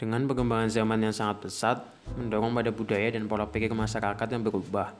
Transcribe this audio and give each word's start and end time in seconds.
Dengan 0.00 0.24
perkembangan 0.24 0.72
zaman 0.72 1.04
yang 1.04 1.12
sangat 1.12 1.44
pesat, 1.44 1.84
mendorong 2.16 2.56
pada 2.56 2.72
budaya 2.72 3.12
dan 3.12 3.28
pola 3.28 3.44
pikir 3.44 3.68
masyarakat 3.76 4.32
yang 4.32 4.40
berubah. 4.40 4.96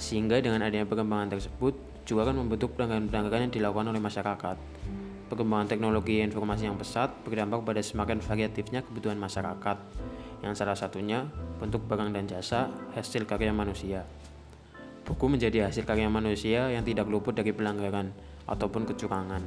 Sehingga 0.00 0.40
dengan 0.40 0.64
adanya 0.64 0.88
perkembangan 0.88 1.36
tersebut, 1.36 1.76
juga 2.08 2.24
akan 2.24 2.40
membentuk 2.40 2.72
pelanggaran-pelanggaran 2.80 3.44
yang 3.44 3.52
dilakukan 3.52 3.92
oleh 3.92 4.00
masyarakat. 4.00 4.56
Perkembangan 5.28 5.68
teknologi 5.68 6.24
informasi 6.24 6.64
yang 6.64 6.80
pesat 6.80 7.12
berdampak 7.28 7.60
pada 7.60 7.84
semakin 7.84 8.24
variatifnya 8.24 8.80
kebutuhan 8.88 9.20
masyarakat, 9.20 9.76
yang 10.40 10.56
salah 10.56 10.80
satunya 10.80 11.28
bentuk 11.60 11.84
barang 11.84 12.16
dan 12.16 12.24
jasa 12.24 12.72
hasil 12.96 13.28
karya 13.28 13.52
manusia. 13.52 14.08
Buku 15.04 15.28
menjadi 15.28 15.68
hasil 15.68 15.84
karya 15.84 16.08
manusia 16.08 16.72
yang 16.72 16.88
tidak 16.88 17.04
luput 17.12 17.36
dari 17.36 17.52
pelanggaran 17.52 18.16
ataupun 18.48 18.88
kecurangan. 18.88 19.44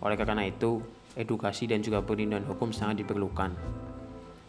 Oleh 0.00 0.16
karena 0.16 0.40
itu, 0.48 0.80
edukasi 1.20 1.68
dan 1.68 1.84
juga 1.84 2.00
perlindungan 2.00 2.48
hukum 2.48 2.72
sangat 2.72 3.04
diperlukan. 3.04 3.84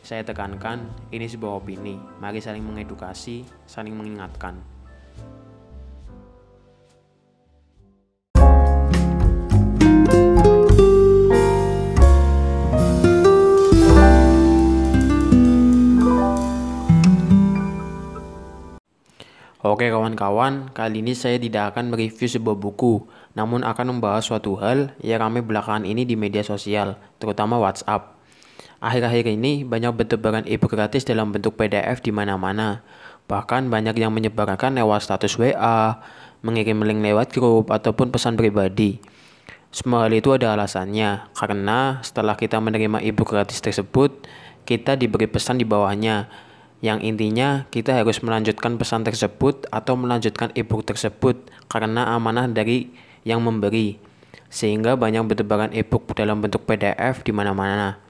Saya 0.02 0.26
tekankan, 0.26 0.90
ini 1.14 1.30
sebuah 1.30 1.62
opini. 1.62 2.00
Mari 2.18 2.42
saling 2.42 2.66
mengedukasi, 2.66 3.46
saling 3.70 3.94
mengingatkan. 3.94 4.78
Oke 19.68 19.94
kawan-kawan, 19.94 20.74
kali 20.74 21.06
ini 21.06 21.14
saya 21.14 21.36
tidak 21.38 21.76
akan 21.76 21.94
mereview 21.94 22.26
sebuah 22.26 22.58
buku, 22.58 23.06
namun 23.38 23.62
akan 23.62 24.00
membahas 24.00 24.26
suatu 24.26 24.58
hal 24.58 24.96
yang 25.04 25.22
ramai 25.22 25.46
belakangan 25.46 25.86
ini 25.86 26.02
di 26.02 26.18
media 26.18 26.42
sosial, 26.42 26.98
terutama 27.22 27.62
WhatsApp. 27.62 28.17
Akhir-akhir 28.78 29.26
ini 29.34 29.66
banyak 29.66 29.90
bertebaran 29.90 30.46
e-book 30.46 30.78
gratis 30.78 31.02
dalam 31.02 31.34
bentuk 31.34 31.58
PDF 31.58 32.06
di 32.06 32.14
mana-mana. 32.14 32.86
Bahkan 33.26 33.74
banyak 33.74 33.98
yang 33.98 34.14
menyebarkan 34.14 34.78
lewat 34.78 35.02
status 35.02 35.34
WA, 35.42 35.98
mengirim 36.46 36.86
link 36.86 37.02
lewat 37.02 37.34
grup 37.34 37.74
ataupun 37.74 38.14
pesan 38.14 38.38
pribadi. 38.38 39.02
Semua 39.74 40.06
hal 40.06 40.14
itu 40.14 40.32
ada 40.32 40.54
alasannya, 40.54 41.28
karena 41.34 42.00
setelah 42.06 42.38
kita 42.38 42.62
menerima 42.62 43.04
e-book 43.04 43.34
gratis 43.34 43.60
tersebut, 43.60 44.14
kita 44.64 44.96
diberi 44.96 45.26
pesan 45.26 45.58
di 45.58 45.66
bawahnya, 45.66 46.30
yang 46.80 47.02
intinya 47.02 47.66
kita 47.74 47.98
harus 47.98 48.22
melanjutkan 48.22 48.78
pesan 48.78 49.02
tersebut 49.02 49.66
atau 49.74 49.98
melanjutkan 49.98 50.54
e-book 50.54 50.86
tersebut 50.86 51.50
karena 51.66 52.14
amanah 52.14 52.46
dari 52.46 52.94
yang 53.26 53.42
memberi. 53.42 53.98
Sehingga 54.54 54.94
banyak 54.96 55.26
bertebaran 55.26 55.74
e-book 55.74 56.14
dalam 56.14 56.40
bentuk 56.40 56.64
PDF 56.70 57.26
di 57.26 57.34
mana-mana. 57.34 58.07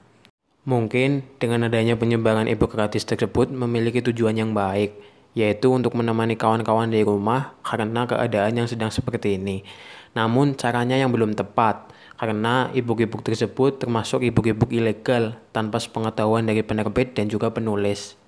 Mungkin 0.68 1.24
dengan 1.40 1.64
adanya 1.64 1.96
penyebaran 1.96 2.44
e-book 2.44 2.76
gratis 2.76 3.08
tersebut 3.08 3.48
memiliki 3.48 4.04
tujuan 4.04 4.36
yang 4.36 4.52
baik, 4.52 5.00
yaitu 5.32 5.72
untuk 5.72 5.96
menemani 5.96 6.36
kawan-kawan 6.36 6.92
di 6.92 7.00
rumah 7.00 7.56
karena 7.64 8.04
keadaan 8.04 8.52
yang 8.52 8.68
sedang 8.68 8.92
seperti 8.92 9.40
ini. 9.40 9.64
Namun 10.12 10.60
caranya 10.60 11.00
yang 11.00 11.08
belum 11.08 11.32
tepat, 11.32 11.88
karena 12.20 12.68
e-book-e-book 12.76 13.24
tersebut 13.24 13.80
termasuk 13.80 14.20
e-book-e-book 14.28 14.68
ilegal 14.68 15.40
tanpa 15.56 15.80
sepengetahuan 15.80 16.44
dari 16.44 16.60
penerbit 16.60 17.16
dan 17.16 17.32
juga 17.32 17.48
penulis. 17.48 18.20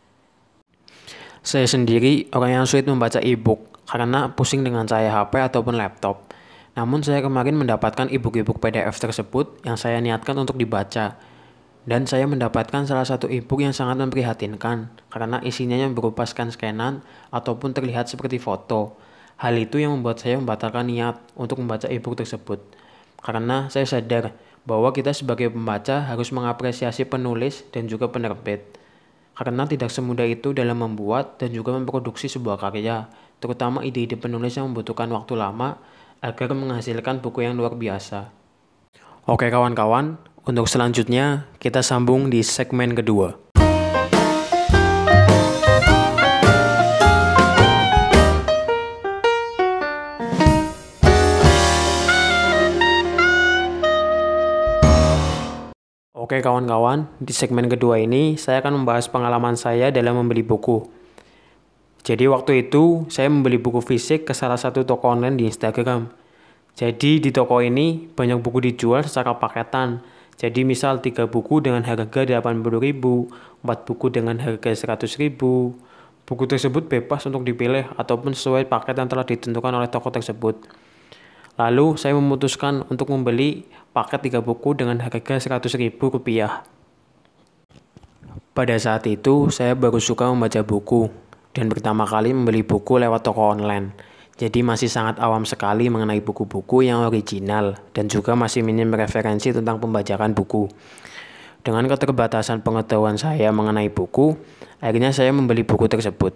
Saya 1.44 1.68
sendiri 1.68 2.32
orang 2.32 2.64
yang 2.64 2.64
sulit 2.64 2.88
membaca 2.88 3.20
e-book 3.20 3.84
karena 3.84 4.32
pusing 4.32 4.64
dengan 4.64 4.88
cahaya 4.88 5.12
HP 5.12 5.44
ataupun 5.44 5.76
laptop. 5.76 6.32
Namun 6.72 7.04
saya 7.04 7.20
kemarin 7.20 7.60
mendapatkan 7.60 8.08
e-book-e-book 8.08 8.64
PDF 8.64 8.96
tersebut 8.96 9.60
yang 9.68 9.76
saya 9.76 10.00
niatkan 10.00 10.32
untuk 10.40 10.56
dibaca. 10.56 11.28
Dan 11.88 12.04
saya 12.04 12.28
mendapatkan 12.28 12.84
salah 12.84 13.08
satu 13.08 13.28
e-book 13.28 13.64
yang 13.64 13.72
sangat 13.72 14.00
memprihatinkan 14.00 14.92
karena 15.08 15.40
isinya 15.40 15.80
yang 15.80 15.96
berupa 15.96 16.28
scan-scanan 16.28 17.00
ataupun 17.32 17.72
terlihat 17.72 18.08
seperti 18.08 18.36
foto. 18.36 18.96
Hal 19.40 19.56
itu 19.56 19.80
yang 19.80 19.96
membuat 19.96 20.20
saya 20.20 20.36
membatalkan 20.36 20.88
niat 20.92 21.16
untuk 21.32 21.64
membaca 21.64 21.88
e-book 21.88 22.20
tersebut. 22.20 22.60
Karena 23.24 23.72
saya 23.72 23.88
sadar 23.88 24.36
bahwa 24.68 24.92
kita 24.92 25.16
sebagai 25.16 25.48
pembaca 25.48 26.04
harus 26.04 26.28
mengapresiasi 26.30 27.08
penulis 27.08 27.64
dan 27.72 27.88
juga 27.88 28.12
penerbit 28.12 28.80
karena 29.40 29.64
tidak 29.64 29.88
semudah 29.88 30.28
itu 30.28 30.52
dalam 30.52 30.84
membuat 30.84 31.40
dan 31.40 31.48
juga 31.56 31.72
memproduksi 31.72 32.28
sebuah 32.28 32.60
karya, 32.60 33.08
terutama 33.40 33.80
ide-ide 33.80 34.20
penulis 34.20 34.52
yang 34.52 34.68
membutuhkan 34.68 35.08
waktu 35.08 35.32
lama 35.32 35.80
agar 36.20 36.52
menghasilkan 36.52 37.24
buku 37.24 37.48
yang 37.48 37.56
luar 37.56 37.72
biasa. 37.72 38.28
Oke 39.24 39.48
kawan-kawan, 39.48 40.20
untuk 40.48 40.64
selanjutnya 40.64 41.48
kita 41.60 41.84
sambung 41.84 42.32
di 42.32 42.40
segmen 42.40 42.96
kedua. 42.96 43.36
Oke 56.14 56.46
kawan-kawan, 56.46 57.10
di 57.18 57.34
segmen 57.34 57.66
kedua 57.66 57.98
ini 57.98 58.38
saya 58.38 58.62
akan 58.62 58.86
membahas 58.86 59.10
pengalaman 59.10 59.58
saya 59.58 59.90
dalam 59.90 60.14
membeli 60.14 60.46
buku. 60.46 60.86
Jadi 62.06 62.30
waktu 62.30 62.70
itu 62.70 63.04
saya 63.10 63.26
membeli 63.26 63.58
buku 63.58 63.82
fisik 63.82 64.30
ke 64.30 64.32
salah 64.32 64.54
satu 64.54 64.86
toko 64.86 65.10
online 65.10 65.34
di 65.34 65.50
Instagram. 65.50 66.06
Jadi 66.78 67.18
di 67.18 67.34
toko 67.34 67.58
ini 67.58 68.08
banyak 68.14 68.38
buku 68.46 68.62
dijual 68.62 69.02
secara 69.02 69.36
paketan. 69.42 70.00
Jadi 70.40 70.64
misal 70.64 71.04
3 71.04 71.28
buku 71.28 71.60
dengan 71.60 71.84
harga 71.84 72.24
80.000, 72.24 72.40
4 72.40 73.86
buku 73.86 74.06
dengan 74.08 74.40
harga 74.40 74.72
100.000. 74.72 75.36
Buku 76.24 76.44
tersebut 76.48 76.88
bebas 76.88 77.28
untuk 77.28 77.44
dipilih 77.44 77.92
ataupun 78.00 78.32
sesuai 78.32 78.64
paket 78.72 78.96
yang 78.96 79.08
telah 79.12 79.28
ditentukan 79.28 79.72
oleh 79.76 79.92
toko 79.92 80.08
tersebut. 80.08 80.64
Lalu 81.60 82.00
saya 82.00 82.16
memutuskan 82.16 82.88
untuk 82.88 83.12
membeli 83.12 83.68
paket 83.92 84.32
3 84.32 84.40
buku 84.40 84.72
dengan 84.80 84.96
harga 85.04 85.36
100 85.36 85.60
ribu 85.76 86.08
rupiah. 86.08 86.64
Pada 88.56 88.80
saat 88.80 89.04
itu, 89.12 89.52
saya 89.52 89.76
baru 89.76 90.00
suka 90.00 90.32
membaca 90.32 90.64
buku 90.64 91.12
dan 91.52 91.68
pertama 91.68 92.08
kali 92.08 92.32
membeli 92.32 92.64
buku 92.64 92.96
lewat 92.96 93.28
toko 93.28 93.52
online. 93.52 93.92
Jadi 94.40 94.64
masih 94.64 94.88
sangat 94.88 95.20
awam 95.20 95.44
sekali 95.44 95.92
mengenai 95.92 96.24
buku-buku 96.24 96.88
yang 96.88 97.04
original 97.04 97.76
dan 97.92 98.08
juga 98.08 98.32
masih 98.32 98.64
minim 98.64 98.88
referensi 98.88 99.52
tentang 99.52 99.76
pembajakan 99.76 100.32
buku. 100.32 100.64
Dengan 101.60 101.84
keterbatasan 101.84 102.64
pengetahuan 102.64 103.20
saya 103.20 103.52
mengenai 103.52 103.92
buku, 103.92 104.32
akhirnya 104.80 105.12
saya 105.12 105.28
membeli 105.28 105.60
buku 105.60 105.92
tersebut. 105.92 106.32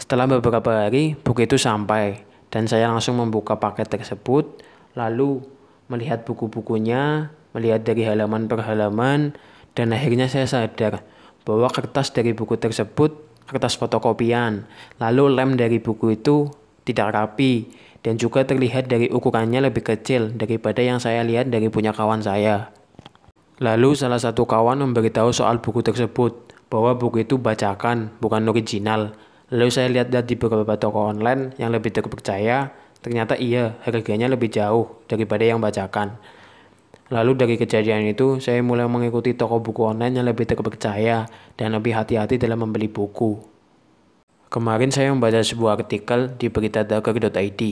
Setelah 0.00 0.24
beberapa 0.24 0.88
hari, 0.88 1.12
buku 1.12 1.44
itu 1.44 1.60
sampai 1.60 2.24
dan 2.48 2.64
saya 2.64 2.88
langsung 2.88 3.20
membuka 3.20 3.60
paket 3.60 3.92
tersebut, 3.92 4.64
lalu 4.96 5.44
melihat 5.92 6.24
buku-bukunya, 6.24 7.28
melihat 7.52 7.84
dari 7.84 8.08
halaman 8.08 8.48
per 8.48 8.64
halaman, 8.64 9.36
dan 9.76 9.92
akhirnya 9.92 10.24
saya 10.24 10.48
sadar 10.48 11.04
bahwa 11.44 11.68
kertas 11.68 12.16
dari 12.16 12.32
buku 12.32 12.56
tersebut 12.56 13.28
kertas 13.44 13.76
fotokopian, 13.76 14.64
lalu 15.02 15.36
lem 15.36 15.58
dari 15.60 15.82
buku 15.82 16.16
itu 16.16 16.48
tidak 16.90 17.14
rapi, 17.14 17.70
dan 18.02 18.18
juga 18.18 18.42
terlihat 18.42 18.90
dari 18.90 19.06
ukurannya 19.08 19.70
lebih 19.70 19.86
kecil 19.86 20.34
daripada 20.34 20.82
yang 20.82 20.98
saya 20.98 21.22
lihat 21.22 21.48
dari 21.48 21.70
punya 21.70 21.94
kawan 21.94 22.20
saya. 22.20 22.74
Lalu 23.62 23.94
salah 23.94 24.18
satu 24.18 24.48
kawan 24.48 24.82
memberitahu 24.82 25.30
soal 25.30 25.62
buku 25.62 25.86
tersebut, 25.86 26.52
bahwa 26.68 26.98
buku 26.98 27.22
itu 27.22 27.38
bacakan, 27.38 28.14
bukan 28.18 28.46
original. 28.50 29.14
Lalu 29.50 29.70
saya 29.70 29.88
lihat-lihat 29.90 30.26
di 30.30 30.38
beberapa 30.38 30.78
toko 30.78 31.10
online 31.10 31.58
yang 31.58 31.74
lebih 31.74 31.90
terpercaya, 31.90 32.70
Ternyata 33.00 33.32
iya, 33.40 33.80
harganya 33.88 34.28
lebih 34.28 34.52
jauh 34.52 35.00
daripada 35.08 35.40
yang 35.40 35.56
bacakan. 35.56 36.20
Lalu 37.10 37.32
dari 37.34 37.54
kejadian 37.56 38.12
itu, 38.12 38.38
saya 38.38 38.60
mulai 38.62 38.86
mengikuti 38.86 39.34
toko 39.34 39.58
buku 39.58 39.82
online 39.82 40.20
yang 40.20 40.28
lebih 40.28 40.46
terpercaya 40.46 41.26
dan 41.56 41.74
lebih 41.74 41.96
hati-hati 41.96 42.36
dalam 42.36 42.60
membeli 42.62 42.86
buku. 42.86 43.49
Kemarin 44.50 44.90
saya 44.90 45.14
membaca 45.14 45.38
sebuah 45.38 45.78
artikel 45.78 46.34
di 46.34 46.50
beritadakar.id 46.50 47.62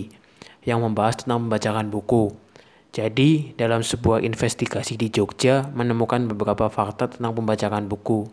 yang 0.62 0.78
membahas 0.78 1.26
tentang 1.26 1.42
membacakan 1.42 1.90
buku. 1.90 2.30
Jadi, 2.94 3.58
dalam 3.58 3.82
sebuah 3.82 4.22
investigasi 4.22 4.94
di 4.94 5.10
Jogja 5.10 5.66
menemukan 5.75 6.30
beberapa 6.30 6.70
fakta 6.70 7.10
tentang 7.10 7.34
pembacakan 7.34 7.90
buku 7.90 8.30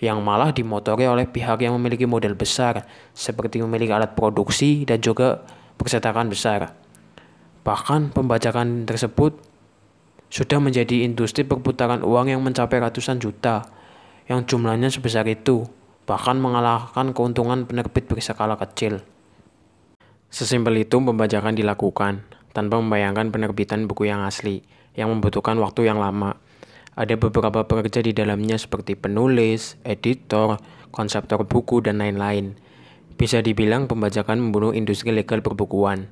yang 0.00 0.24
malah 0.24 0.56
dimotori 0.56 1.04
oleh 1.04 1.28
pihak 1.28 1.68
yang 1.68 1.76
memiliki 1.76 2.08
modal 2.08 2.32
besar 2.32 2.88
seperti 3.12 3.60
memiliki 3.60 3.92
alat 3.92 4.16
produksi 4.16 4.88
dan 4.88 5.04
juga 5.04 5.44
percetakan 5.76 6.32
besar. 6.32 6.72
Bahkan 7.60 8.16
pembajakan 8.16 8.88
tersebut 8.88 9.36
sudah 10.32 10.64
menjadi 10.64 11.04
industri 11.04 11.44
perputaran 11.44 12.00
uang 12.00 12.32
yang 12.32 12.40
mencapai 12.40 12.80
ratusan 12.80 13.20
juta, 13.20 13.68
yang 14.32 14.48
jumlahnya 14.48 14.88
sebesar 14.88 15.28
itu, 15.28 15.68
bahkan 16.06 16.38
mengalahkan 16.38 17.10
keuntungan 17.10 17.66
penerbit 17.66 18.06
berskala 18.06 18.54
kecil. 18.54 19.02
Sesimpel 20.30 20.86
itu 20.86 21.02
pembajakan 21.02 21.58
dilakukan, 21.58 22.22
tanpa 22.54 22.78
membayangkan 22.78 23.34
penerbitan 23.34 23.90
buku 23.90 24.06
yang 24.08 24.22
asli, 24.22 24.62
yang 24.94 25.10
membutuhkan 25.10 25.58
waktu 25.58 25.90
yang 25.90 25.98
lama. 25.98 26.38
Ada 26.96 27.20
beberapa 27.20 27.68
pekerja 27.68 28.00
di 28.00 28.16
dalamnya 28.16 28.56
seperti 28.56 28.96
penulis, 28.96 29.76
editor, 29.84 30.56
konseptor 30.94 31.44
buku, 31.44 31.84
dan 31.84 32.00
lain-lain. 32.00 32.56
Bisa 33.20 33.44
dibilang 33.44 33.84
pembajakan 33.84 34.40
membunuh 34.40 34.72
industri 34.72 35.12
legal 35.12 35.44
perbukuan. 35.44 36.08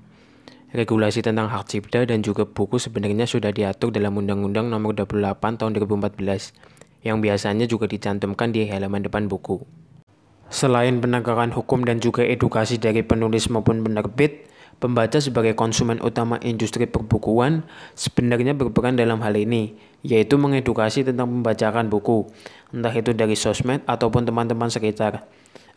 Regulasi 0.75 1.23
tentang 1.23 1.49
hak 1.49 1.71
cipta 1.71 2.03
dan 2.03 2.21
juga 2.21 2.45
buku 2.45 2.83
sebenarnya 2.83 3.31
sudah 3.31 3.55
diatur 3.55 3.95
dalam 3.95 4.19
Undang-Undang 4.19 4.75
Nomor 4.75 4.99
28 5.07 5.39
Tahun 5.55 5.71
2014 5.71 6.51
yang 7.07 7.23
biasanya 7.23 7.69
juga 7.71 7.87
dicantumkan 7.87 8.51
di 8.51 8.67
halaman 8.67 9.07
depan 9.07 9.31
buku. 9.31 9.84
Selain 10.55 11.03
penegakan 11.03 11.51
hukum 11.51 11.83
dan 11.83 11.99
juga 11.99 12.23
edukasi 12.23 12.79
dari 12.79 13.03
penulis 13.03 13.51
maupun 13.51 13.83
penerbit, 13.83 14.47
Pembaca 14.83 15.23
sebagai 15.23 15.55
konsumen 15.55 16.03
utama 16.03 16.37
industri 16.43 16.85
perbukuan 16.91 17.63
sebenarnya 17.95 18.59
berperan 18.59 18.99
dalam 18.99 19.23
hal 19.23 19.39
ini, 19.39 19.79
yaitu 20.03 20.35
mengedukasi 20.35 21.07
tentang 21.07 21.31
pembacaan 21.31 21.87
buku, 21.87 22.27
entah 22.75 22.91
itu 22.91 23.15
dari 23.15 23.39
sosmed 23.39 23.87
ataupun 23.87 24.27
teman-teman 24.27 24.69
sekitar, 24.69 25.25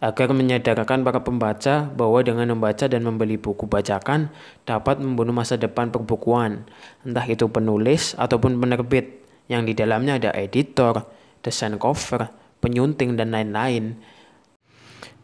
agar 0.01 0.27
menyadarkan 0.33 1.05
para 1.05 1.21
pembaca 1.21 1.87
bahwa 1.93 2.19
dengan 2.25 2.57
membaca 2.57 2.89
dan 2.89 3.05
membeli 3.05 3.37
buku 3.37 3.69
bacakan 3.69 4.33
dapat 4.65 4.97
membunuh 4.97 5.31
masa 5.31 5.61
depan 5.61 5.93
perbukuan, 5.93 6.65
entah 7.05 7.23
itu 7.29 7.45
penulis 7.47 8.17
ataupun 8.17 8.57
penerbit, 8.57 9.23
yang 9.47 9.63
di 9.63 9.77
dalamnya 9.77 10.17
ada 10.17 10.33
editor, 10.33 11.05
desain 11.45 11.77
cover, 11.77 12.27
penyunting, 12.59 13.15
dan 13.15 13.31
lain-lain. 13.31 14.16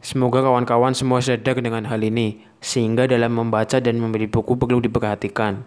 Semoga 0.04 0.44
kawan-kawan 0.44 0.92
semua 0.92 1.24
sadar 1.24 1.64
dengan 1.64 1.88
hal 1.88 2.04
ini, 2.04 2.44
sehingga 2.60 3.08
dalam 3.08 3.40
membaca 3.40 3.80
dan 3.80 4.04
membeli 4.04 4.28
buku 4.28 4.60
perlu 4.60 4.84
diperhatikan. 4.84 5.64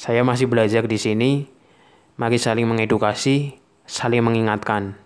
Saya 0.00 0.24
masih 0.24 0.48
belajar 0.48 0.88
di 0.88 0.96
sini, 0.96 1.44
mari 2.16 2.40
saling 2.40 2.64
mengedukasi, 2.64 3.60
saling 3.84 4.24
mengingatkan. 4.24 4.96